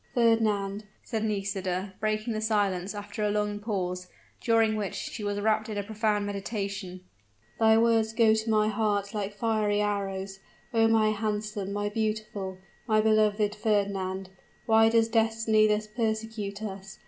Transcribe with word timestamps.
"Fernand," 0.15 0.85
said 1.03 1.23
Nisida, 1.23 1.93
breaking 1.99 2.41
silence 2.41 2.95
after 2.95 3.21
a 3.23 3.29
long 3.29 3.59
pause, 3.59 4.07
during 4.41 4.75
which 4.75 4.95
she 4.95 5.23
was 5.23 5.39
wrapped 5.39 5.69
in 5.69 5.83
profound 5.83 6.25
meditation, 6.25 7.01
"thy 7.59 7.77
words 7.77 8.11
go 8.11 8.33
to 8.33 8.49
my 8.49 8.67
heart 8.67 9.13
like 9.13 9.31
fiery 9.35 9.79
arrows! 9.79 10.39
O 10.73 10.87
my 10.87 11.09
handsome 11.11 11.71
my 11.71 11.87
beautiful 11.87 12.57
my 12.87 12.99
beloved 12.99 13.53
Fernand, 13.53 14.31
why 14.65 14.89
does 14.89 15.07
destiny 15.07 15.67
thus 15.67 15.85
persecute 15.85 16.63
us? 16.63 16.97